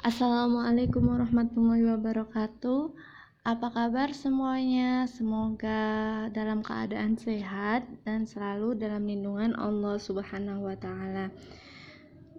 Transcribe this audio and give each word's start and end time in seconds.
Assalamualaikum 0.00 1.12
warahmatullahi 1.12 1.84
wabarakatuh. 1.92 2.88
Apa 3.44 3.68
kabar 3.68 4.16
semuanya? 4.16 5.04
Semoga 5.04 6.24
dalam 6.32 6.64
keadaan 6.64 7.20
sehat 7.20 7.84
dan 8.08 8.24
selalu 8.24 8.80
dalam 8.80 9.04
lindungan 9.04 9.52
Allah 9.60 10.00
Subhanahu 10.00 10.72
wa 10.72 10.76
taala. 10.80 11.28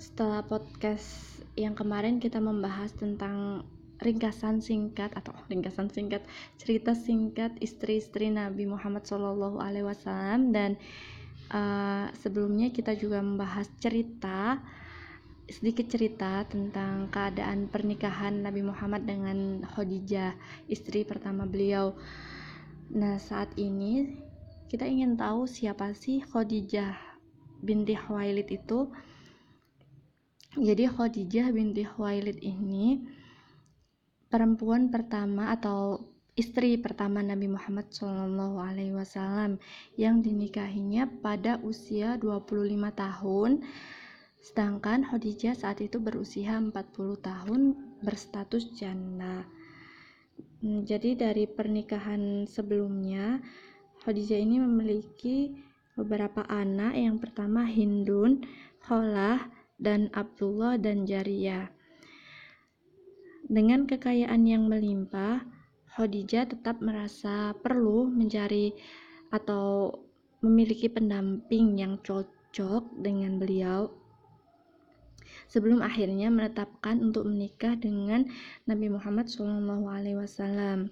Setelah 0.00 0.40
podcast 0.48 1.44
yang 1.52 1.76
kemarin 1.76 2.24
kita 2.24 2.40
membahas 2.40 2.96
tentang 2.96 3.68
ringkasan 4.00 4.64
singkat 4.64 5.12
atau 5.12 5.36
ringkasan 5.52 5.92
singkat 5.92 6.24
cerita 6.56 6.96
singkat 6.96 7.52
istri-istri 7.60 8.32
Nabi 8.32 8.64
Muhammad 8.64 9.04
SAW 9.04 9.60
dan 10.56 10.80
uh, 11.52 12.08
sebelumnya 12.16 12.72
kita 12.72 12.96
juga 12.96 13.20
membahas 13.20 13.68
cerita 13.76 14.56
sedikit 15.50 15.90
cerita 15.90 16.46
tentang 16.46 17.10
keadaan 17.10 17.66
pernikahan 17.66 18.46
Nabi 18.46 18.62
Muhammad 18.62 19.02
dengan 19.02 19.66
Khadijah 19.66 20.38
istri 20.70 21.02
pertama 21.02 21.48
beliau. 21.48 21.98
Nah 22.94 23.18
saat 23.18 23.50
ini 23.58 24.06
kita 24.70 24.86
ingin 24.86 25.18
tahu 25.18 25.50
siapa 25.50 25.92
sih 25.98 26.22
Khadijah 26.22 26.94
binti 27.58 27.98
Khuwailid 27.98 28.48
itu. 28.54 28.90
Jadi 30.54 30.84
Khadijah 30.86 31.50
binti 31.50 31.82
Khuwailid 31.82 32.38
ini 32.38 33.02
perempuan 34.30 34.88
pertama 34.88 35.50
atau 35.52 36.12
istri 36.32 36.80
pertama 36.80 37.20
Nabi 37.20 37.52
Muhammad 37.52 37.92
Shallallahu 37.92 38.56
Alaihi 38.56 38.96
Wasallam 38.96 39.60
yang 40.00 40.24
dinikahinya 40.24 41.04
pada 41.20 41.60
usia 41.60 42.16
25 42.16 42.72
tahun 42.96 43.60
sedangkan 44.42 45.06
Khadijah 45.06 45.54
saat 45.54 45.78
itu 45.80 46.02
berusia 46.02 46.58
40 46.58 46.74
tahun 47.22 47.60
berstatus 48.02 48.74
janda 48.74 49.46
hmm, 50.60 50.82
jadi 50.82 51.14
dari 51.14 51.46
pernikahan 51.46 52.44
sebelumnya 52.50 53.38
Khadijah 54.02 54.42
ini 54.42 54.58
memiliki 54.58 55.54
beberapa 55.94 56.42
anak. 56.50 56.98
Yang 56.98 57.16
pertama 57.28 57.62
Hindun, 57.62 58.42
Kholah, 58.82 59.46
dan 59.78 60.10
Abdullah 60.10 60.74
dan 60.74 61.06
Jariyah. 61.06 61.70
Dengan 63.46 63.86
kekayaan 63.86 64.42
yang 64.42 64.66
melimpah, 64.66 65.46
Khadijah 65.94 66.50
tetap 66.50 66.82
merasa 66.82 67.54
perlu 67.62 68.10
mencari 68.10 68.74
atau 69.30 69.94
memiliki 70.42 70.90
pendamping 70.90 71.78
yang 71.78 72.00
cocok 72.02 72.90
dengan 72.98 73.38
beliau 73.38 73.86
sebelum 75.52 75.84
akhirnya 75.84 76.32
menetapkan 76.32 77.04
untuk 77.04 77.28
menikah 77.28 77.76
dengan 77.76 78.24
Nabi 78.64 78.88
Muhammad 78.88 79.28
SAW. 79.28 80.88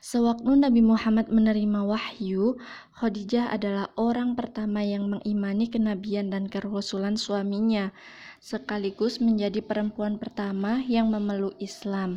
Sewaktu 0.00 0.56
Nabi 0.56 0.80
Muhammad 0.80 1.28
menerima 1.28 1.84
wahyu, 1.84 2.56
Khadijah 2.96 3.52
adalah 3.52 3.92
orang 4.00 4.32
pertama 4.32 4.80
yang 4.80 5.12
mengimani 5.12 5.68
kenabian 5.68 6.32
dan 6.32 6.48
kerasulan 6.48 7.20
suaminya 7.20 7.92
sekaligus 8.40 9.20
menjadi 9.20 9.60
perempuan 9.60 10.16
pertama 10.16 10.80
yang 10.88 11.12
memeluk 11.12 11.52
Islam. 11.60 12.16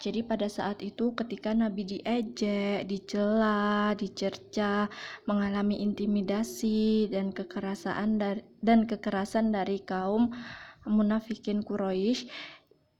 Jadi 0.00 0.24
pada 0.24 0.48
saat 0.48 0.80
itu 0.80 1.12
ketika 1.12 1.52
Nabi 1.52 1.84
diejek, 1.84 2.88
dicela, 2.88 3.92
dicerca, 3.92 4.88
mengalami 5.28 5.84
intimidasi 5.84 7.12
dan 7.12 7.36
kekerasan 7.36 8.16
dari, 8.16 8.40
dan 8.64 8.88
kekerasan 8.88 9.52
dari 9.52 9.84
kaum 9.84 10.32
munafikin 10.88 11.60
Quraisy 11.60 12.32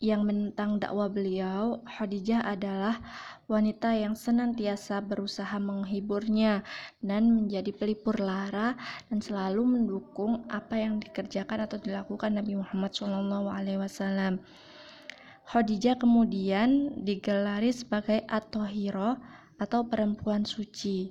yang 0.00 0.28
menentang 0.28 0.76
dakwah 0.76 1.08
beliau, 1.08 1.80
Khadijah 1.88 2.44
adalah 2.44 3.00
wanita 3.48 3.96
yang 3.96 4.12
senantiasa 4.12 5.00
berusaha 5.00 5.56
menghiburnya 5.56 6.64
dan 7.00 7.32
menjadi 7.32 7.72
pelipur 7.72 8.20
lara 8.20 8.76
dan 9.08 9.24
selalu 9.24 9.64
mendukung 9.64 10.44
apa 10.52 10.76
yang 10.76 11.00
dikerjakan 11.00 11.64
atau 11.64 11.80
dilakukan 11.80 12.36
Nabi 12.36 12.60
Muhammad 12.60 12.92
SAW. 12.92 14.36
Khadijah 15.50 15.98
kemudian 15.98 17.02
digelari 17.02 17.74
sebagai 17.74 18.22
Atohiro 18.30 19.18
atau 19.58 19.82
perempuan 19.82 20.46
suci. 20.46 21.10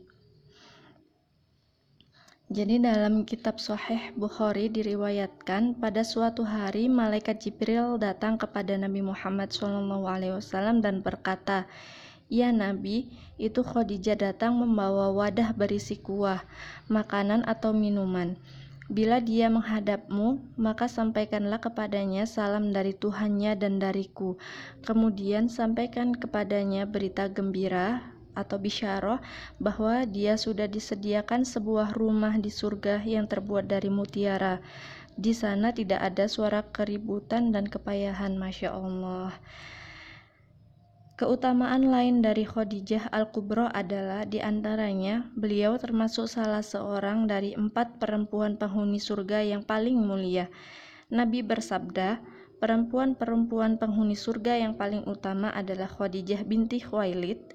Jadi 2.47 2.79
dalam 2.79 3.27
kitab 3.27 3.59
Sahih 3.59 4.15
Bukhari 4.15 4.71
diriwayatkan 4.71 5.75
pada 5.83 6.07
suatu 6.07 6.47
hari 6.47 6.87
malaikat 6.87 7.43
Jibril 7.43 7.99
datang 7.99 8.39
kepada 8.39 8.79
Nabi 8.79 9.03
Muhammad 9.03 9.51
SAW 9.51 10.39
dan 10.79 11.03
berkata, 11.03 11.67
Ya 12.31 12.55
Nabi, 12.55 13.11
itu 13.35 13.59
Khadijah 13.59 14.15
datang 14.15 14.55
membawa 14.55 15.11
wadah 15.11 15.51
berisi 15.51 15.99
kuah, 15.99 16.47
makanan 16.87 17.43
atau 17.43 17.75
minuman. 17.75 18.39
Bila 18.89 19.21
dia 19.21 19.53
menghadapmu, 19.53 20.57
maka 20.57 20.89
sampaikanlah 20.89 21.61
kepadanya 21.61 22.25
salam 22.25 22.73
dari 22.73 22.97
Tuhannya 22.97 23.53
dan 23.53 23.77
dariku. 23.77 24.41
Kemudian 24.81 25.45
sampaikan 25.45 26.09
kepadanya 26.17 26.89
berita 26.89 27.29
gembira 27.29 28.01
atau 28.33 28.57
bisyarah 28.57 29.21
bahwa 29.61 30.09
dia 30.09 30.41
sudah 30.41 30.65
disediakan 30.65 31.45
sebuah 31.45 31.93
rumah 31.93 32.41
di 32.41 32.49
surga 32.49 33.05
yang 33.05 33.29
terbuat 33.29 33.69
dari 33.69 33.93
mutiara. 33.93 34.57
Di 35.13 35.37
sana 35.37 35.69
tidak 35.69 36.01
ada 36.01 36.25
suara 36.25 36.65
keributan 36.65 37.53
dan 37.53 37.69
kepayahan, 37.69 38.41
masya 38.41 38.73
Allah. 38.73 39.37
Keutamaan 41.19 41.91
lain 41.91 42.23
dari 42.23 42.47
Khadijah 42.47 43.11
Al-Kubro 43.11 43.67
adalah 43.67 44.23
di 44.23 44.39
antaranya 44.39 45.27
beliau 45.35 45.75
termasuk 45.75 46.31
salah 46.31 46.63
seorang 46.63 47.27
dari 47.27 47.51
empat 47.51 47.99
perempuan 47.99 48.55
penghuni 48.55 49.03
surga 49.03 49.43
yang 49.43 49.67
paling 49.67 49.99
mulia. 49.99 50.47
Nabi 51.11 51.43
bersabda, 51.43 52.23
perempuan-perempuan 52.63 53.75
penghuni 53.75 54.15
surga 54.15 54.63
yang 54.63 54.79
paling 54.79 55.03
utama 55.11 55.51
adalah 55.51 55.91
Khadijah 55.91 56.47
binti 56.47 56.79
Khuwailid, 56.79 57.51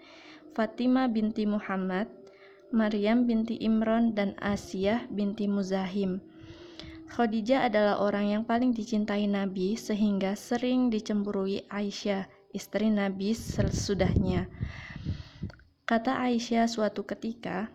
Fatimah 0.53 1.09
binti 1.09 1.49
Muhammad, 1.49 2.13
Maryam 2.69 3.25
binti 3.25 3.57
Imran, 3.65 4.13
dan 4.13 4.37
Asiyah 4.45 5.09
binti 5.09 5.49
Muzahim. 5.49 6.21
Khadijah 7.09 7.73
adalah 7.73 7.97
orang 7.97 8.29
yang 8.29 8.43
paling 8.45 8.77
dicintai 8.77 9.25
Nabi 9.25 9.73
sehingga 9.73 10.37
sering 10.37 10.93
dicemburui 10.93 11.65
Aisyah 11.73 12.44
istri 12.55 12.89
Nabi 12.89 13.35
sesudahnya. 13.35 14.47
Kata 15.85 16.17
Aisyah 16.23 16.65
suatu 16.71 17.05
ketika, 17.05 17.69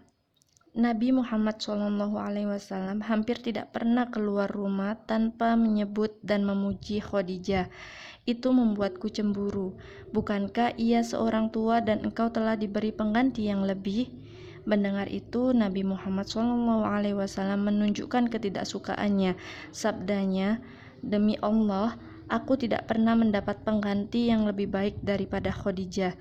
Nabi 0.73 1.11
Muhammad 1.11 1.59
SAW 1.59 3.03
hampir 3.03 3.37
tidak 3.43 3.75
pernah 3.75 4.07
keluar 4.07 4.47
rumah 4.47 4.95
tanpa 4.95 5.59
menyebut 5.59 6.15
dan 6.23 6.47
memuji 6.47 7.03
Khadijah. 7.03 7.67
Itu 8.23 8.55
membuatku 8.55 9.11
cemburu. 9.11 9.75
Bukankah 10.15 10.79
ia 10.79 11.03
seorang 11.03 11.51
tua 11.51 11.83
dan 11.83 12.07
engkau 12.07 12.31
telah 12.31 12.55
diberi 12.55 12.95
pengganti 12.95 13.51
yang 13.51 13.67
lebih? 13.67 14.07
Mendengar 14.69 15.09
itu, 15.09 15.51
Nabi 15.51 15.81
Muhammad 15.81 16.29
SAW 16.29 17.25
menunjukkan 17.57 18.29
ketidaksukaannya. 18.29 19.35
Sabdanya, 19.73 20.61
Demi 21.01 21.35
Allah, 21.41 21.97
Aku 22.29 22.61
tidak 22.61 22.85
pernah 22.85 23.17
mendapat 23.17 23.65
pengganti 23.65 24.29
yang 24.29 24.45
lebih 24.45 24.69
baik 24.69 25.01
daripada 25.01 25.49
Khadijah. 25.49 26.13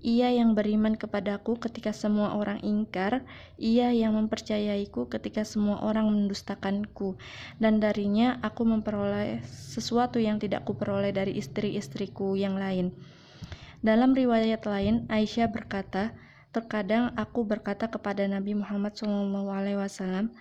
Ia 0.00 0.32
yang 0.32 0.56
beriman 0.56 0.96
kepadaku 0.96 1.60
ketika 1.60 1.92
semua 1.92 2.32
orang 2.32 2.64
ingkar, 2.64 3.20
ia 3.60 3.92
yang 3.92 4.16
mempercayaiku 4.16 5.12
ketika 5.12 5.44
semua 5.44 5.84
orang 5.84 6.08
mendustakanku, 6.08 7.20
dan 7.60 7.76
darinya 7.76 8.40
aku 8.40 8.64
memperoleh 8.64 9.44
sesuatu 9.44 10.16
yang 10.16 10.40
tidak 10.40 10.64
kuperoleh 10.64 11.12
dari 11.12 11.36
istri-istriku 11.36 12.40
yang 12.40 12.56
lain. 12.56 12.96
Dalam 13.84 14.16
riwayat 14.16 14.64
lain, 14.64 15.04
Aisyah 15.12 15.52
berkata, 15.52 16.16
terkadang 16.56 17.12
aku 17.20 17.44
berkata 17.44 17.84
kepada 17.92 18.24
Nabi 18.24 18.56
Muhammad 18.56 18.96
SAW, 18.96 20.32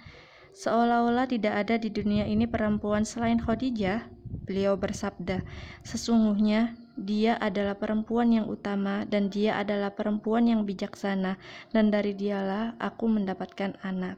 seolah-olah 0.56 1.28
tidak 1.28 1.68
ada 1.68 1.76
di 1.76 1.92
dunia 1.92 2.24
ini 2.24 2.48
perempuan 2.48 3.04
selain 3.04 3.44
Khadijah 3.44 4.19
Beliau 4.50 4.74
bersabda, 4.74 5.46
"Sesungguhnya 5.86 6.74
dia 6.98 7.38
adalah 7.38 7.78
perempuan 7.78 8.34
yang 8.34 8.50
utama 8.50 9.06
dan 9.06 9.30
dia 9.30 9.62
adalah 9.62 9.94
perempuan 9.94 10.50
yang 10.50 10.66
bijaksana 10.66 11.38
dan 11.70 11.94
dari 11.94 12.18
dialah 12.18 12.74
aku 12.82 13.06
mendapatkan 13.06 13.78
anak." 13.86 14.18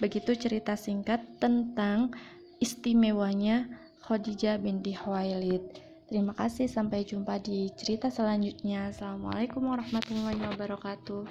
Begitu 0.00 0.32
cerita 0.32 0.80
singkat 0.80 1.20
tentang 1.36 2.16
istimewanya 2.56 3.68
Khadijah 4.08 4.56
binti 4.56 4.96
Khuwailid. 4.96 5.84
Terima 6.08 6.32
kasih, 6.32 6.72
sampai 6.72 7.04
jumpa 7.04 7.36
di 7.44 7.68
cerita 7.76 8.08
selanjutnya. 8.08 8.88
Assalamualaikum 8.88 9.60
warahmatullahi 9.68 10.40
wabarakatuh. 10.40 11.28